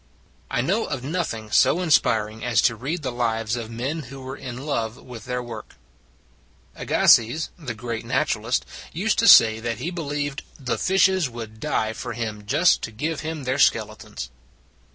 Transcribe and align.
I 0.49 0.61
know 0.61 0.85
of 0.85 1.03
nothing 1.03 1.51
so 1.51 1.79
inspiring 1.79 2.43
as 2.43 2.59
to 2.63 2.75
read 2.75 3.03
the 3.03 3.11
lives 3.11 3.55
of 3.55 3.69
men 3.69 3.99
who 4.09 4.19
were 4.19 4.35
in 4.35 4.65
love 4.65 4.97
with 4.97 5.25
their 5.25 5.43
work. 5.43 5.75
Agassiz, 6.73 7.51
the 7.55 7.75
great 7.75 8.03
naturalist, 8.03 8.65
used 8.91 9.19
to 9.19 9.27
say 9.27 9.59
that 9.59 9.77
he 9.77 9.91
believed" 9.91 10.41
the 10.59 10.79
fishes 10.79 11.29
would 11.29 11.59
die 11.59 11.93
for 11.93 12.13
him 12.13 12.47
just 12.47 12.81
to 12.81 12.91
give 12.91 13.19
him 13.19 13.43
their 13.43 13.59
skeletons." 13.59 14.31